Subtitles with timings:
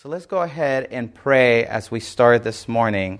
[0.00, 3.18] So let's go ahead and pray as we start this morning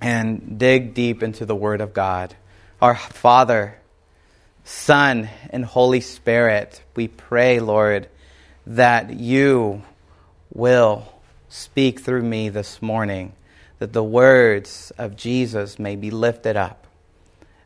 [0.00, 2.34] and dig deep into the Word of God.
[2.80, 3.76] Our Father,
[4.64, 8.08] Son, and Holy Spirit, we pray, Lord,
[8.66, 9.82] that you
[10.54, 11.06] will
[11.50, 13.34] speak through me this morning,
[13.78, 16.86] that the words of Jesus may be lifted up,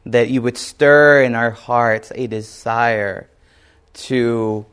[0.04, 3.28] that you would stir in our hearts a desire
[3.92, 4.66] to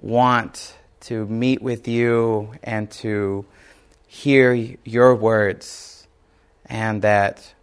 [0.00, 3.44] want to meet with you and to
[4.06, 4.52] hear
[4.84, 6.06] your words,
[6.66, 7.54] and that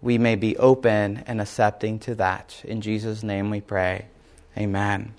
[0.00, 2.60] we may be open and accepting to that.
[2.64, 4.06] In Jesus' name we pray.
[4.56, 5.14] Amen.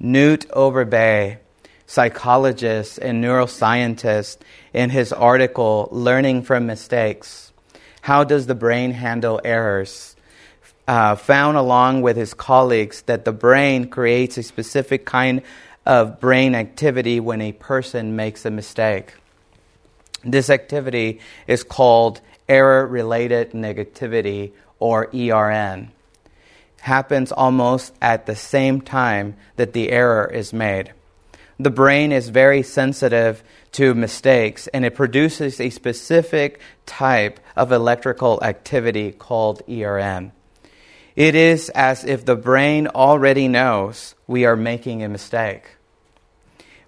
[0.00, 1.38] Knut Overbye,
[1.86, 4.38] psychologist and neuroscientist,
[4.72, 7.52] in his article, Learning from Mistakes
[8.00, 10.16] How Does the Brain Handle Errors?
[10.88, 15.42] Uh, found along with his colleagues that the brain creates a specific kind
[15.84, 19.14] of brain activity when a person makes a mistake.
[20.24, 25.90] This activity is called error related negativity or ERN.
[26.80, 30.92] Happens almost at the same time that the error is made.
[31.58, 38.42] The brain is very sensitive to mistakes and it produces a specific type of electrical
[38.42, 40.32] activity called ERN.
[41.14, 45.76] It is as if the brain already knows we are making a mistake.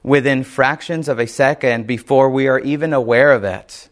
[0.04, 3.88] Within fractions of a second before we are even aware of it,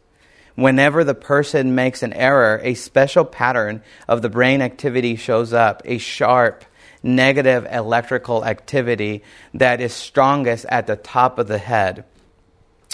[0.56, 5.80] whenever the person makes an error, a special pattern of the brain activity shows up,
[5.86, 6.66] a sharp,
[7.02, 9.22] negative electrical activity
[9.54, 12.04] that is strongest at the top of the head.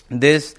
[0.08, 0.55] This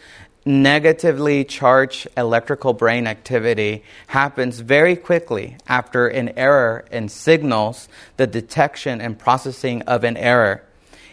[0.46, 9.00] negatively charged electrical brain activity happens very quickly after an error and signals the detection
[9.00, 10.66] and processing of an error.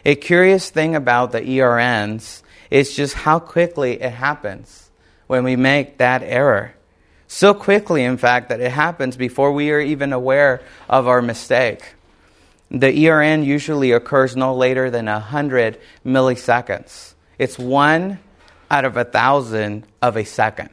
[0.07, 4.89] A curious thing about the ERNs is just how quickly it happens
[5.27, 6.75] when we make that error.
[7.27, 11.97] So quickly, in fact, that it happens before we are even aware of our mistake.
[12.71, 17.15] The ERN usually occurs no later than 100 milliseconds.
[17.37, 18.21] It's one
[18.71, 20.71] out of a thousand of a second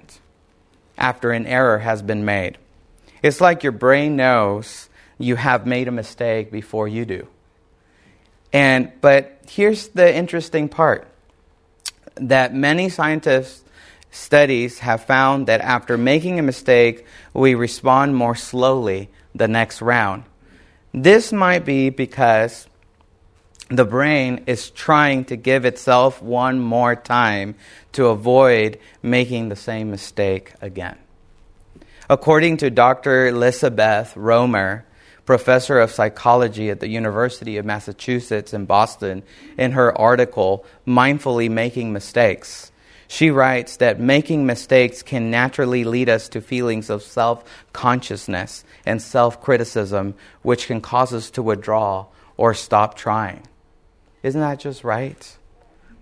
[0.95, 2.59] after an error has been made.
[3.23, 7.27] It's like your brain knows you have made a mistake before you do.
[8.53, 11.07] And but here's the interesting part
[12.15, 13.63] that many scientists
[14.11, 20.23] studies have found that after making a mistake, we respond more slowly the next round.
[20.93, 22.67] This might be because
[23.69, 27.55] the brain is trying to give itself one more time
[27.93, 30.97] to avoid making the same mistake again.
[32.07, 33.27] According to Dr.
[33.27, 34.85] Elizabeth Roemer,
[35.25, 39.23] professor of psychology at the University of Massachusetts in Boston,
[39.57, 42.71] in her article, Mindfully Making Mistakes,
[43.13, 48.99] she writes that making mistakes can naturally lead us to feelings of self consciousness and
[48.99, 52.07] self criticism, which can cause us to withdraw
[52.37, 53.45] or stop trying.
[54.23, 55.37] Isn't that just right?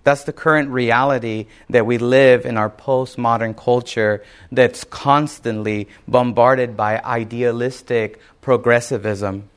[0.03, 6.99] That's the current reality that we live in our postmodern culture that's constantly bombarded by
[6.99, 9.49] idealistic progressivism.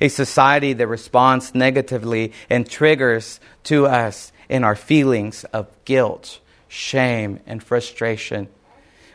[0.00, 7.40] A society that responds negatively and triggers to us in our feelings of guilt, shame,
[7.46, 8.48] and frustration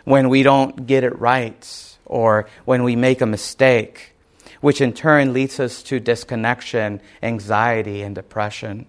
[0.04, 4.14] when we don't get it right or when we make a mistake,
[4.62, 8.88] which in turn leads us to disconnection, anxiety, and depression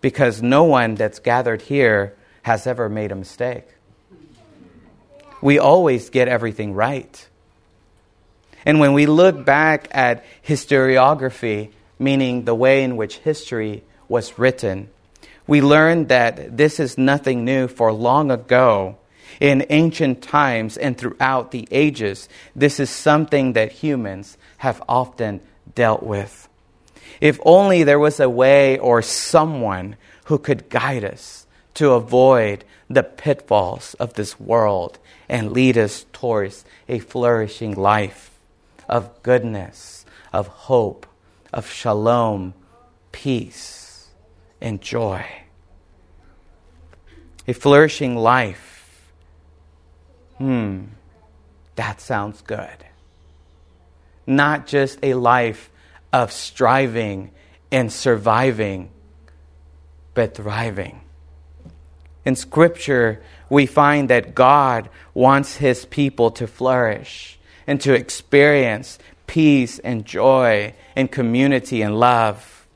[0.00, 3.66] because no one that's gathered here has ever made a mistake.
[5.42, 7.28] We always get everything right.
[8.64, 14.88] And when we look back at historiography, meaning the way in which history was written,
[15.46, 18.96] we learn that this is nothing new for long ago.
[19.38, 25.40] In ancient times and throughout the ages, this is something that humans have often
[25.74, 26.48] dealt with.
[27.20, 33.02] If only there was a way or someone who could guide us to avoid the
[33.02, 34.98] pitfalls of this world
[35.28, 38.30] and lead us towards a flourishing life
[38.88, 41.06] of goodness, of hope,
[41.52, 42.54] of shalom,
[43.12, 44.08] peace,
[44.60, 45.24] and joy.
[47.48, 49.12] A flourishing life.
[50.38, 50.84] Hmm,
[51.76, 52.84] that sounds good.
[54.26, 55.70] Not just a life
[56.12, 57.30] of striving
[57.70, 58.90] and surviving,
[60.14, 61.00] but thriving.
[62.24, 69.78] In Scripture, we find that God wants His people to flourish and to experience peace
[69.80, 72.66] and joy and community and love.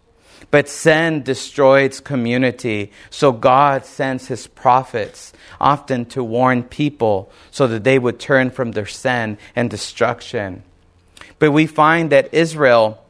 [0.50, 2.90] But sin destroys community.
[3.08, 8.72] So God sends his prophets often to warn people so that they would turn from
[8.72, 10.64] their sin and destruction.
[11.38, 13.02] But we find that Israel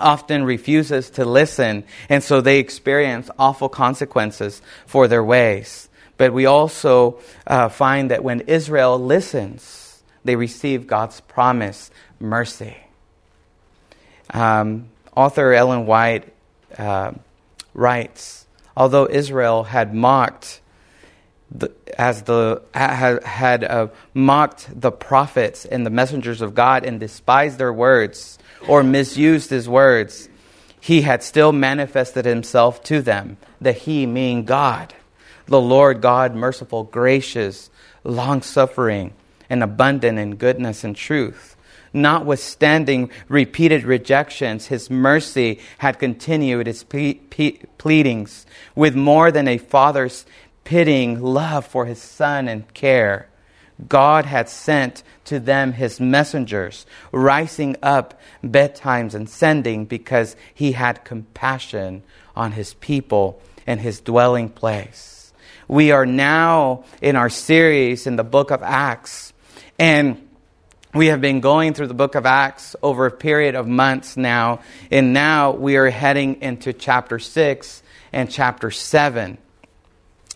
[0.00, 5.88] often refuses to listen, and so they experience awful consequences for their ways.
[6.16, 12.76] But we also uh, find that when Israel listens, they receive God's promise, mercy.
[14.30, 16.32] Um, author Ellen White
[16.78, 17.12] uh,
[17.74, 18.46] writes
[18.76, 20.60] Although Israel had mocked
[21.50, 26.98] the, as the had, had uh, mocked the prophets and the messengers of God and
[26.98, 28.38] despised their words
[28.68, 30.28] or misused his words,
[30.80, 33.36] he had still manifested himself to them.
[33.60, 34.94] The he meaning God,
[35.46, 37.70] the Lord God, merciful, gracious,
[38.04, 39.12] long suffering,
[39.48, 41.56] and abundant in goodness and truth.
[41.92, 50.26] Notwithstanding repeated rejections, his mercy had continued its pleadings with more than a father's
[50.66, 53.28] pitying love for his son and care.
[53.88, 61.04] God had sent to them his messengers, rising up bedtimes and sending because he had
[61.04, 62.02] compassion
[62.34, 65.32] on his people and his dwelling place.
[65.68, 69.32] We are now in our series in the book of Acts,
[69.78, 70.28] and
[70.94, 74.60] we have been going through the book of Acts over a period of months now,
[74.90, 77.82] and now we are heading into chapter 6
[78.12, 79.38] and chapter 7.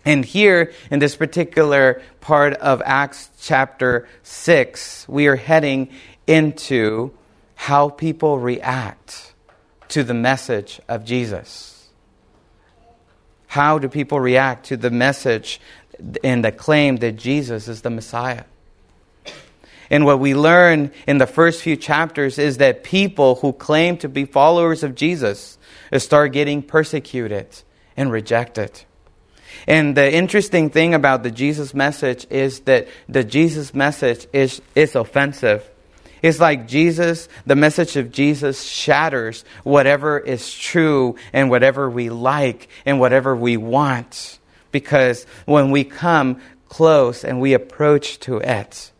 [0.05, 5.91] And here, in this particular part of Acts chapter 6, we are heading
[6.27, 7.13] into
[7.55, 9.35] how people react
[9.89, 11.89] to the message of Jesus.
[13.49, 15.61] How do people react to the message
[16.25, 18.45] and the claim that Jesus is the Messiah?
[19.91, 24.09] And what we learn in the first few chapters is that people who claim to
[24.09, 25.59] be followers of Jesus
[25.99, 27.63] start getting persecuted
[27.97, 28.85] and rejected.
[29.67, 34.95] And the interesting thing about the Jesus message is that the Jesus message is, is
[34.95, 35.69] offensive.
[36.23, 42.69] It's like Jesus, the message of Jesus shatters whatever is true and whatever we like
[42.85, 44.39] and whatever we want.
[44.71, 48.93] Because when we come close and we approach to it,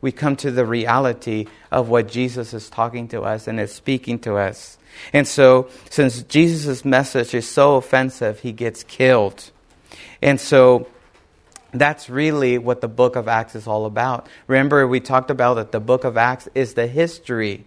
[0.00, 4.18] we come to the reality of what Jesus is talking to us and is speaking
[4.20, 4.76] to us.
[5.12, 9.50] And so, since Jesus' message is so offensive, he gets killed.
[10.22, 10.88] And so
[11.72, 14.28] that's really what the book of Acts is all about.
[14.46, 17.64] Remember, we talked about that the book of Acts is the history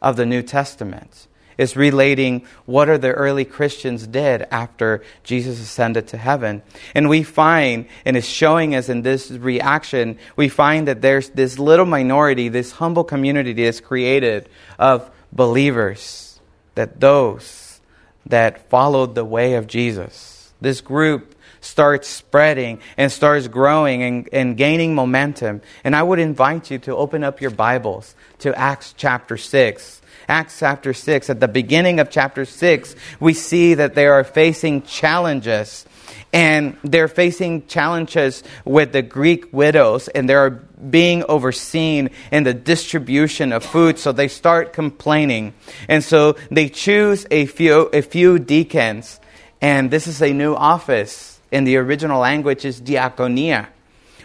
[0.00, 1.26] of the New Testament.
[1.58, 6.62] It's relating what are the early Christians did after Jesus ascended to heaven.
[6.94, 11.58] And we find, and it's showing us in this reaction, we find that there's this
[11.58, 16.38] little minority, this humble community that is created of believers,
[16.76, 17.80] that those
[18.26, 20.52] that followed the way of Jesus.
[20.60, 25.60] This group starts spreading and starts growing and, and gaining momentum.
[25.84, 30.02] And I would invite you to open up your Bibles to Acts chapter 6.
[30.28, 34.82] Acts chapter 6, at the beginning of chapter 6, we see that they are facing
[34.82, 35.86] challenges.
[36.34, 43.52] And they're facing challenges with the Greek widows, and they're being overseen in the distribution
[43.52, 45.54] of food, so they start complaining.
[45.88, 49.20] And so they choose a few, a few deacons,
[49.62, 53.68] and this is a new office in the original language is diakonia,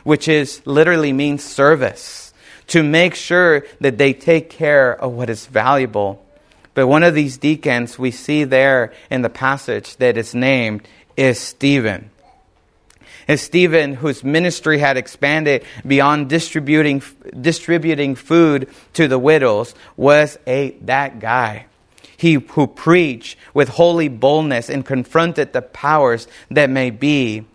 [0.04, 2.34] which is literally means service,
[2.68, 6.24] to make sure that they take care of what is valuable.
[6.74, 11.40] But one of these deacons we see there in the passage that is named is
[11.40, 12.10] Stephen.
[13.28, 17.02] And Stephen, whose ministry had expanded beyond distributing,
[17.40, 21.68] distributing food to the widows, was a that guy
[22.24, 27.46] he who preached with holy boldness and confronted the powers that may be.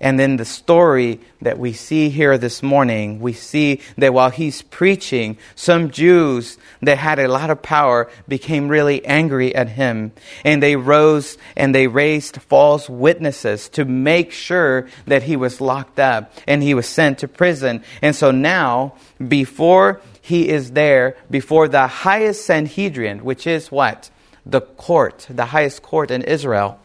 [0.00, 4.62] And then the story that we see here this morning, we see that while he's
[4.62, 10.10] preaching, some Jews that had a lot of power became really angry at him.
[10.44, 16.00] And they rose and they raised false witnesses to make sure that he was locked
[16.00, 17.84] up and he was sent to prison.
[18.02, 24.10] And so now, before he is there, before the highest Sanhedrin, which is what?
[24.46, 26.78] The court, the highest court in Israel.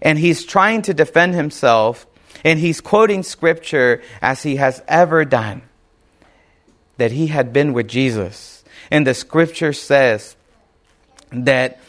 [0.00, 2.06] And he's trying to defend himself,
[2.42, 5.62] and he's quoting scripture as he has ever done
[6.96, 8.64] that he had been with Jesus.
[8.90, 10.36] And the scripture says
[11.30, 11.80] that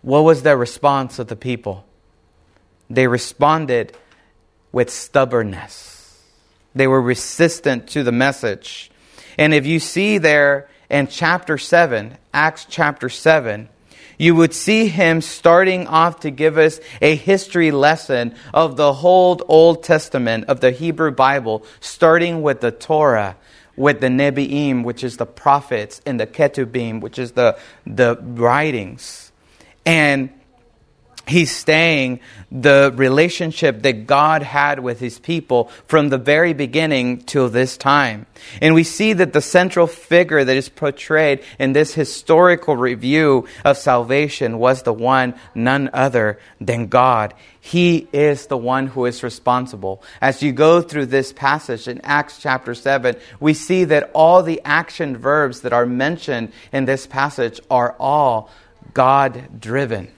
[0.00, 1.84] what was the response of the people?
[2.88, 3.96] They responded
[4.70, 6.20] with stubbornness.
[6.74, 8.90] They were resistant to the message.
[9.38, 13.68] And if you see there in chapter 7, Acts chapter 7,
[14.22, 19.40] you would see him starting off to give us a history lesson of the whole
[19.48, 23.36] Old Testament of the Hebrew Bible, starting with the Torah,
[23.74, 29.32] with the Nebi'im, which is the prophets, and the Ketubim, which is the, the writings.
[29.84, 30.30] And
[31.26, 37.48] he's staying the relationship that God had with his people from the very beginning till
[37.48, 38.26] this time.
[38.60, 43.78] And we see that the central figure that is portrayed in this historical review of
[43.78, 47.34] salvation was the one none other than God.
[47.60, 50.02] He is the one who is responsible.
[50.20, 54.60] As you go through this passage in Acts chapter 7, we see that all the
[54.64, 58.50] action verbs that are mentioned in this passage are all
[58.94, 60.10] God driven.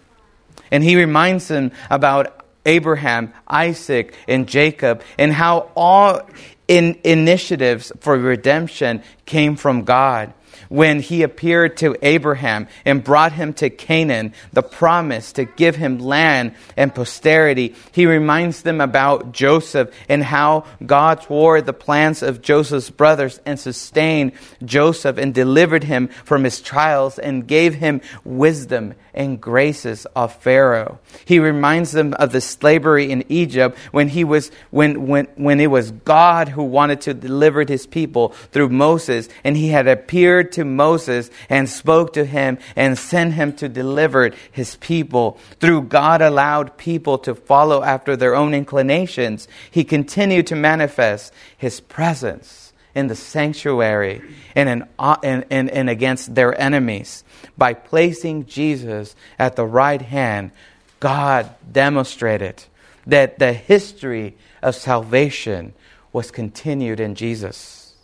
[0.75, 6.29] And he reminds them about Abraham, Isaac, and Jacob, and how all
[6.67, 10.35] in initiatives for redemption came from God
[10.69, 16.01] when he appeared to Abraham and brought him to Canaan, the promise to give him
[16.01, 17.77] land and posterity.
[17.93, 23.61] He reminds them about Joseph and how God thwarted the plans of Joseph's brothers and
[23.61, 24.33] sustained
[24.65, 30.99] Joseph and delivered him from his trials and gave him wisdom and graces of Pharaoh.
[31.25, 35.71] He reminds them of the slavery in Egypt when he was when when when it
[35.71, 40.65] was God who wanted to deliver his people through Moses and he had appeared to
[40.65, 45.39] Moses and spoke to him and sent him to deliver his people.
[45.61, 49.49] Through God allowed people to follow after their own inclinations.
[49.71, 54.23] He continued to manifest his presence in the sanctuary
[54.55, 57.25] and, in, and, and, and against their enemies.
[57.59, 60.53] By placing Jesus at the right hand,
[61.01, 62.65] God demonstrated
[63.07, 65.75] that the history of salvation
[66.13, 67.95] was continued in Jesus.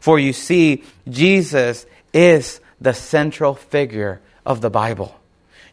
[0.00, 5.18] For you see, Jesus is the central figure of the Bible.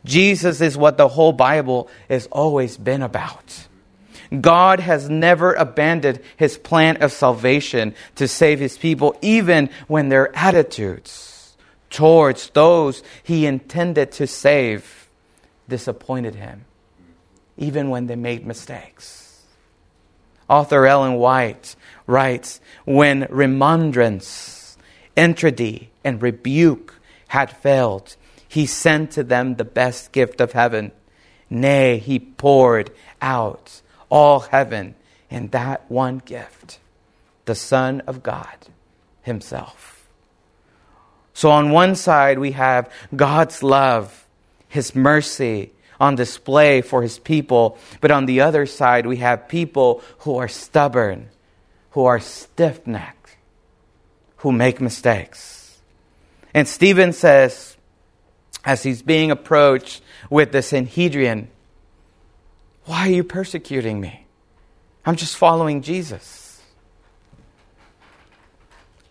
[0.06, 3.67] Jesus is what the whole Bible has always been about.
[4.42, 10.36] God has never abandoned his plan of salvation to save his people, even when their
[10.36, 11.56] attitudes
[11.90, 15.10] towards those he intended to save
[15.70, 16.66] disappointed him,
[17.58, 19.44] even when they made mistakes.
[20.50, 24.78] Author Ellen White writes When remonstrance,
[25.16, 26.96] entreaty, and rebuke
[27.30, 28.16] had failed,
[28.48, 30.92] he sent to them the best gift of heaven.
[31.50, 32.92] Nay, he poured
[33.22, 34.96] out all heaven
[35.30, 36.80] in that one gift,
[37.46, 38.56] the Son of God
[39.22, 40.10] Himself.
[41.34, 44.26] So, on one side, we have God's love,
[44.68, 47.78] His mercy on display for His people.
[48.02, 51.30] But on the other side, we have people who are stubborn,
[51.92, 53.38] who are stiff necked,
[54.38, 55.80] who make mistakes.
[56.54, 57.78] And Stephen says,
[58.68, 61.50] as he's being approached with the Sanhedrin,
[62.88, 64.26] Why are you persecuting me?
[65.06, 66.62] I'm just following Jesus.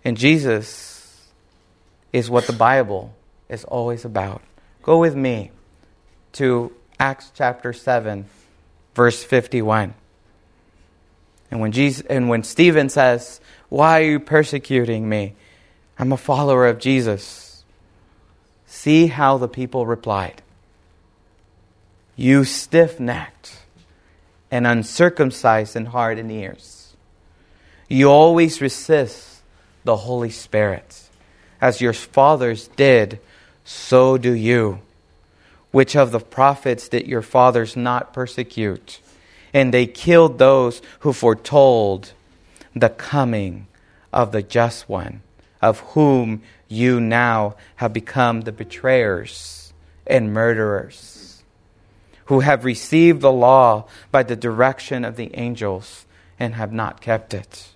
[0.03, 1.29] And Jesus
[2.11, 3.15] is what the Bible
[3.51, 4.41] is always about.
[4.83, 5.51] Go with me
[6.33, 8.25] to Acts chapter 7,
[8.95, 9.93] verse 51.
[11.51, 15.35] And when, Jesus, and when Stephen says, Why are you persecuting me?
[15.99, 17.63] I'm a follower of Jesus.
[18.65, 20.41] See how the people replied.
[22.17, 23.66] You stiff necked
[24.51, 26.95] and uncircumcised in heart and ears.
[27.89, 29.43] You always resist
[29.85, 31.09] the Holy Spirit.
[31.61, 33.21] As your fathers did,
[33.65, 34.81] so do you.
[35.71, 39.01] Which of the prophets did your fathers not persecute?
[39.53, 42.13] And they killed those who foretold
[42.75, 43.67] the coming
[44.13, 45.23] of the just one
[45.67, 49.73] of whom you now have become the betrayers
[50.07, 51.26] and murderers,
[52.27, 56.07] who have received the law by the direction of the angels
[56.39, 57.69] and have not kept it.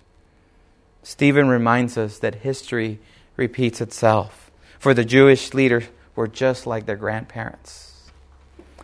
[1.03, 2.99] Stephen reminds us that history
[3.35, 7.87] repeats itself, for the Jewish leaders were just like their grandparents.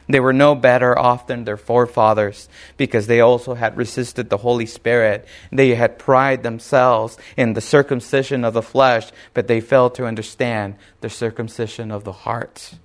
[0.10, 2.48] They were no better off than their forefathers
[2.78, 5.28] because they also had resisted the Holy Spirit.
[5.52, 10.76] They had pride themselves in the circumcision of the flesh, but they failed to understand
[11.02, 12.76] the circumcision of the heart.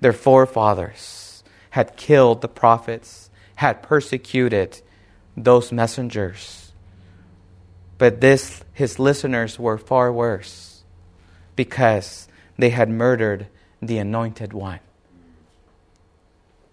[0.00, 1.27] Their forefathers
[1.78, 4.80] had killed the prophets, had persecuted
[5.36, 6.72] those messengers.
[7.98, 10.82] But this, his listeners were far worse
[11.54, 12.26] because
[12.58, 13.46] they had murdered
[13.80, 14.80] the anointed one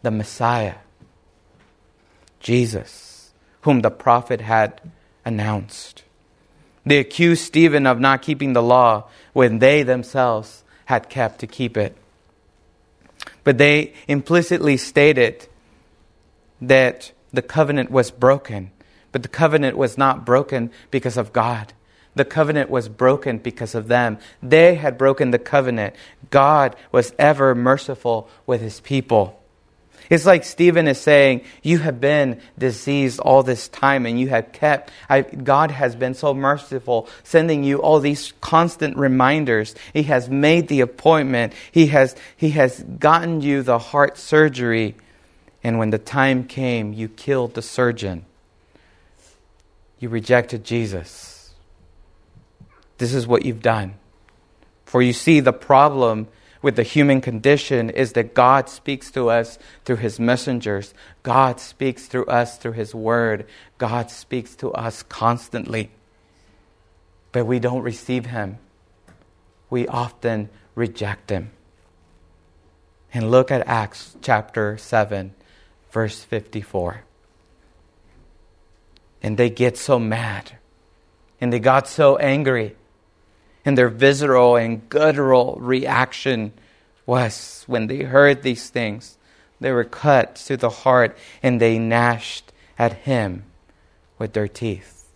[0.02, 0.78] the Messiah,
[2.40, 3.32] Jesus,
[3.62, 4.82] whom the prophet had
[5.24, 6.04] announced.
[6.84, 11.78] They accused Stephen of not keeping the law when they themselves had kept to keep
[11.78, 11.96] it.
[13.46, 15.48] But they implicitly stated
[16.60, 18.72] that the covenant was broken.
[19.14, 21.72] But the covenant was not broken because of God.
[22.16, 24.18] The covenant was broken because of them.
[24.42, 25.96] They had broken the covenant.
[26.32, 29.42] God was ever merciful with his people.
[30.10, 34.52] It's like Stephen is saying, You have been diseased all this time and you have
[34.52, 39.76] kept, I, God has been so merciful, sending you all these constant reminders.
[39.94, 44.96] He has made the appointment, He has, he has gotten you the heart surgery.
[45.64, 48.26] And when the time came, you killed the surgeon.
[50.00, 51.54] You rejected Jesus.
[52.98, 53.96] This is what you've done.
[54.86, 56.28] For you see, the problem
[56.66, 60.96] with the human condition is that God speaks to us through His messengers.
[61.22, 63.46] God speaks through us through His Word.
[63.78, 65.92] God speaks to us constantly.
[67.32, 68.58] But we don't receive Him.
[69.70, 71.52] We often reject Him.
[73.14, 75.36] And look at Acts chapter 7,
[75.92, 77.04] verse 54.
[79.22, 80.58] And they get so mad.
[81.40, 82.76] And they got so angry
[83.66, 86.54] and their visceral and guttural reaction
[87.06, 89.18] was when they heard these things,
[89.60, 93.44] they were cut to the heart and they gnashed at him
[94.18, 95.08] with their teeth.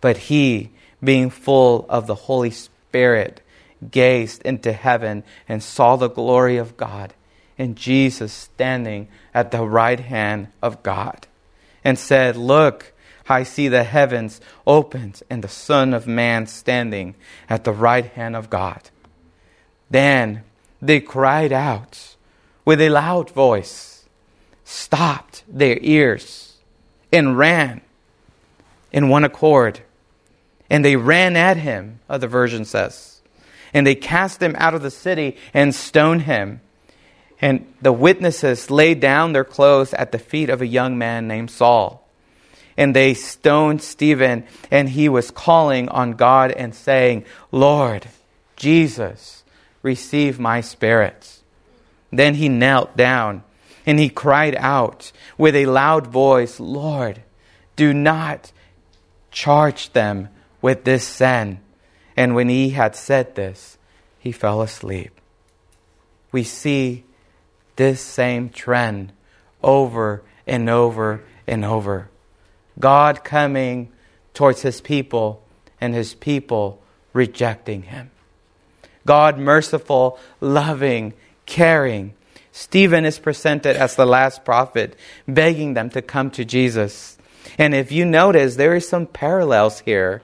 [0.00, 0.70] But he,
[1.02, 3.42] being full of the Holy Spirit,
[3.90, 7.14] gazed into heaven and saw the glory of God
[7.58, 11.26] and Jesus standing at the right hand of God
[11.84, 12.92] and said, Look,
[13.28, 17.14] I see the heavens opened and the Son of Man standing
[17.48, 18.90] at the right hand of God.
[19.90, 20.44] Then
[20.80, 22.16] they cried out
[22.64, 24.04] with a loud voice,
[24.64, 26.56] stopped their ears,
[27.12, 27.80] and ran
[28.92, 29.80] in one accord.
[30.70, 33.22] And they ran at him, other version says.
[33.72, 36.60] And they cast him out of the city and stoned him.
[37.40, 41.50] And the witnesses laid down their clothes at the feet of a young man named
[41.50, 42.07] Saul
[42.78, 48.06] and they stoned Stephen, and he was calling on God and saying, Lord,
[48.54, 49.42] Jesus,
[49.82, 51.40] receive my spirit.
[52.12, 53.42] Then he knelt down
[53.84, 57.22] and he cried out with a loud voice, Lord,
[57.74, 58.52] do not
[59.32, 60.28] charge them
[60.62, 61.60] with this sin.
[62.16, 63.76] And when he had said this,
[64.20, 65.20] he fell asleep.
[66.30, 67.04] We see
[67.76, 69.12] this same trend
[69.62, 72.10] over and over and over.
[72.78, 73.90] God coming
[74.34, 75.42] towards his people
[75.80, 78.10] and his people rejecting him.
[79.06, 81.14] God merciful, loving,
[81.46, 82.14] caring.
[82.52, 87.16] Stephen is presented as the last prophet, begging them to come to Jesus.
[87.56, 90.22] And if you notice, there is some parallels here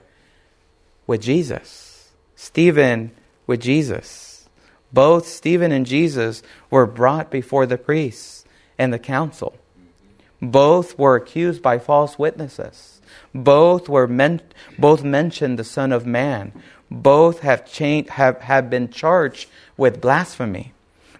[1.06, 2.10] with Jesus.
[2.36, 3.12] Stephen
[3.46, 4.48] with Jesus.
[4.92, 8.44] Both Stephen and Jesus were brought before the priests
[8.78, 9.56] and the council.
[10.50, 13.00] Both were accused by false witnesses.
[13.34, 14.42] Both were men-
[14.78, 16.52] both mentioned the Son of Man.
[16.90, 20.72] Both have, cha- have, have been charged with blasphemy.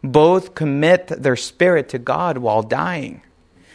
[0.03, 3.23] Both commit their spirit to God while dying.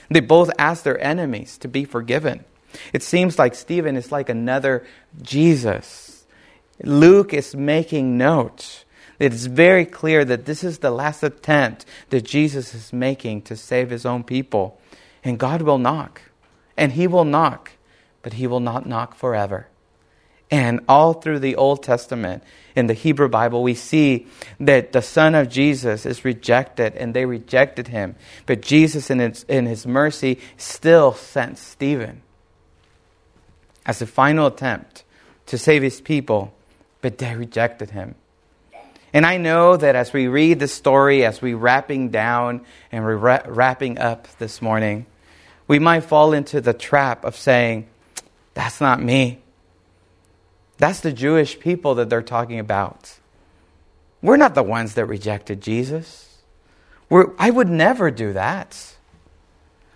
[0.10, 2.46] They both ask their enemies to be forgiven.
[2.94, 4.86] It seems like Stephen is like another
[5.22, 6.26] Jesus.
[6.84, 8.86] Luke is making note.
[9.18, 13.90] It's very clear that this is the last attempt that Jesus is making to save
[13.90, 14.80] his own people.
[15.24, 16.22] And God will knock.
[16.78, 17.72] And He will knock,
[18.22, 19.68] but He will not knock forever.
[20.52, 22.44] And all through the Old Testament,
[22.76, 24.26] in the Hebrew Bible, we see
[24.60, 28.16] that the Son of Jesus is rejected and they rejected him.
[28.46, 32.24] But Jesus, in his, in his mercy, still sent Stephen
[33.86, 35.04] as a final attempt
[35.48, 36.54] to save his people,
[37.02, 38.16] but they rejected him.
[39.14, 43.18] And I know that as we read the story, as we're wrapping down and we're
[43.18, 45.06] wrapping up this morning,
[45.70, 47.88] we might fall into the trap of saying,
[48.56, 49.40] That's not me.
[50.80, 53.20] That's the Jewish people that they're talking about.
[54.22, 56.40] We're not the ones that rejected Jesus.
[57.08, 58.96] We're, I would never do that.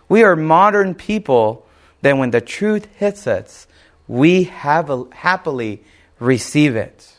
[0.07, 1.65] We are modern people
[2.01, 3.65] that when the truth hits us,
[4.07, 5.83] we have a, happily
[6.19, 7.13] receive it.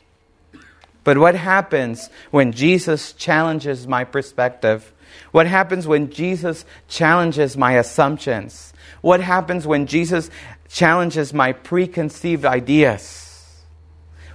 [1.02, 4.92] But what happens when Jesus challenges my perspective?
[5.32, 8.72] What happens when Jesus challenges my assumptions?
[9.00, 10.30] What happens when Jesus
[10.68, 13.24] challenges my preconceived ideas?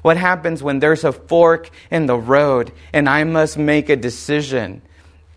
[0.02, 4.82] What happens when there's a fork in the road and I must make a decision?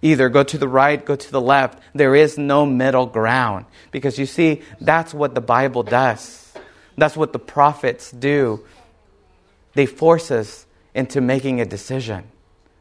[0.03, 1.81] Either go to the right, go to the left.
[1.95, 3.67] There is no middle ground.
[3.91, 6.53] Because you see, that's what the Bible does.
[6.97, 8.65] That's what the prophets do.
[9.75, 12.25] They force us into making a decision.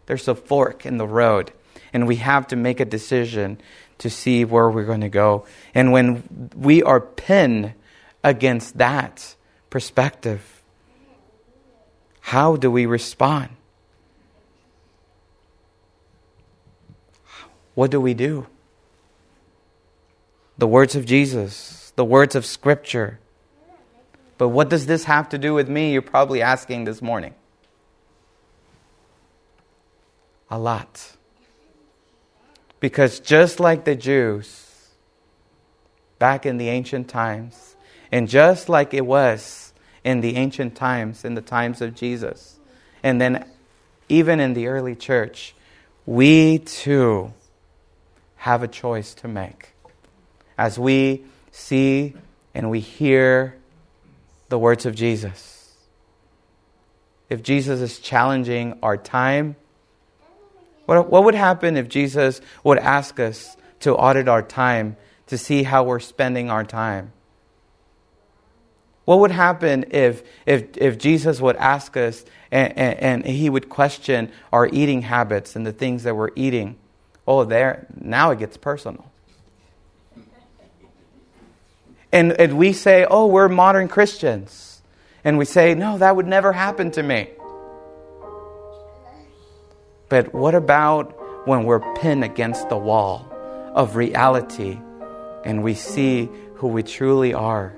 [0.08, 1.54] There's a fork in the road.
[1.94, 3.60] And we have to make a decision
[3.98, 5.46] to see where we're going to go.
[5.74, 7.74] And when we are pinned
[8.24, 9.36] against that
[9.70, 10.64] perspective,
[12.22, 13.50] how do we respond?
[17.74, 18.48] What do we do?
[20.58, 23.20] The words of Jesus, the words of Scripture.
[24.38, 25.94] But what does this have to do with me?
[25.94, 27.34] You're probably asking this morning.
[30.50, 31.16] A lot.
[32.82, 34.90] Because just like the Jews
[36.20, 37.78] back in the ancient times,
[38.12, 42.60] and just like it was in the ancient times, in the times of Jesus,
[43.02, 43.46] and then
[44.10, 45.56] even in the early church,
[46.06, 47.34] we too
[48.36, 49.70] have a choice to make.
[50.58, 52.16] As we see
[52.54, 53.56] and we hear
[54.50, 55.74] the words of Jesus.
[57.30, 59.56] If Jesus is challenging our time,
[60.86, 65.64] what, what would happen if Jesus would ask us to audit our time to see
[65.64, 67.14] how we're spending our time?
[69.06, 73.68] What would happen if, if, if Jesus would ask us and, and, and he would
[73.70, 76.78] question our eating habits and the things that we're eating?
[77.28, 79.12] Oh, there, now it gets personal.
[82.12, 84.82] And, and we say, oh, we're modern Christians.
[85.24, 87.30] And we say, no, that would never happen to me.
[90.12, 93.26] But what about when we're pinned against the wall
[93.74, 94.78] of reality
[95.46, 97.74] and we see who we truly are?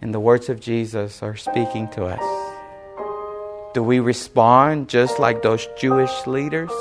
[0.00, 3.72] And the words of Jesus are speaking to us.
[3.72, 6.72] Do we respond just like those Jewish leaders,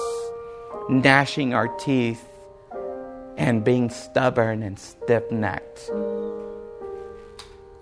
[0.90, 2.26] gnashing our teeth
[3.38, 5.88] and being stubborn and stiff necked?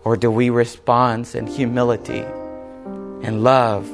[0.03, 2.25] Or do we respond in humility
[3.23, 3.89] and love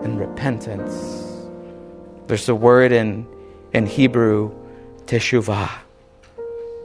[0.00, 1.27] and repentance?
[2.28, 3.26] There's a word in,
[3.72, 4.54] in Hebrew,
[5.06, 5.70] teshuvah,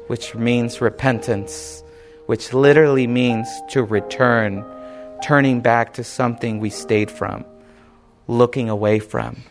[0.08, 1.84] which means repentance,
[2.28, 4.64] which literally means to return,
[5.22, 7.44] turning back to something we stayed from,
[8.30, 9.44] looking away from.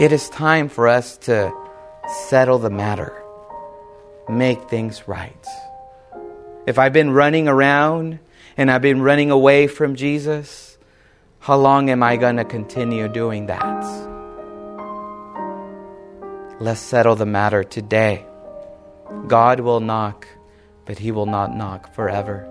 [0.00, 1.52] It is time for us to
[2.26, 3.22] settle the matter,
[4.28, 5.46] make things right.
[6.66, 8.18] If I've been running around
[8.56, 10.77] and I've been running away from Jesus,
[11.40, 14.08] how long am I going to continue doing that?
[16.60, 18.26] Let's settle the matter today.
[19.28, 20.26] God will knock,
[20.84, 22.46] but He will not knock forever.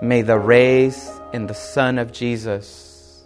[0.00, 3.22] May the rays in the Son of Jesus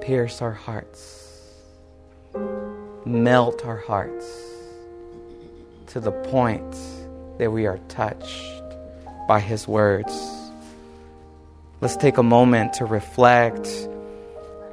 [0.00, 1.40] pierce our hearts,
[3.06, 4.26] melt our hearts
[5.86, 6.76] to the point
[7.38, 8.62] that we are touched
[9.28, 10.37] by His words.
[11.80, 13.68] Let's take a moment to reflect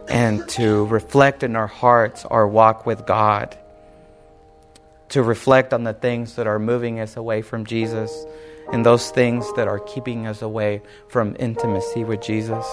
[0.09, 3.55] and to reflect in our hearts our walk with God,
[5.09, 8.25] to reflect on the things that are moving us away from Jesus
[8.71, 12.65] and those things that are keeping us away from intimacy with Jesus,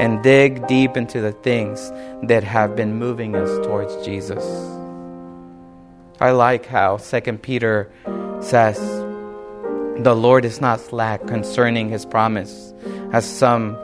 [0.00, 1.90] and dig deep into the things
[2.22, 4.42] that have been moving us towards Jesus.
[6.22, 7.92] I like how 2 Peter
[8.40, 12.72] says, The Lord is not slack concerning his promise
[13.12, 13.76] as some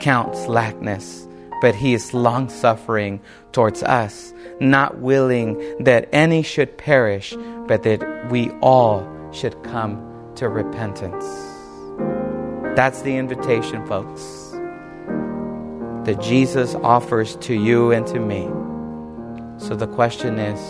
[0.00, 1.26] count slackness,
[1.60, 3.20] but he is long suffering
[3.52, 7.34] towards us, not willing that any should perish,
[7.66, 11.24] but that we all should come to repentance.
[12.76, 14.22] That's the invitation, folks,
[16.06, 18.48] that Jesus offers to you and to me.
[19.58, 20.60] So the question is,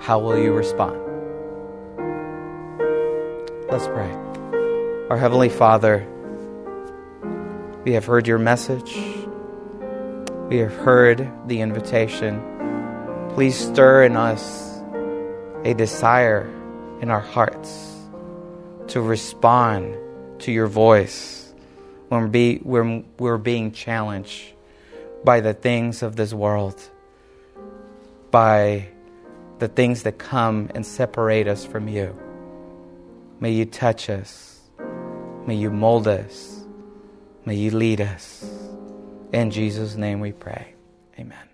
[0.00, 0.96] how will you respond?
[3.70, 4.10] Let's pray.
[5.10, 6.06] Our Heavenly Father,
[7.84, 8.94] we have heard your message.
[10.48, 13.30] We have heard the invitation.
[13.34, 14.80] Please stir in us
[15.64, 16.48] a desire
[17.00, 17.96] in our hearts
[18.88, 19.96] to respond
[20.40, 21.54] to your voice
[22.08, 22.32] when
[22.64, 24.52] we're, we're being challenged
[25.24, 26.80] by the things of this world,
[28.30, 28.88] by
[29.58, 32.18] the things that come and separate us from you.
[33.38, 34.60] May you touch us.
[35.46, 36.59] May you mold us.
[37.50, 38.48] May you lead us.
[39.32, 40.72] In Jesus' name we pray.
[41.18, 41.49] Amen.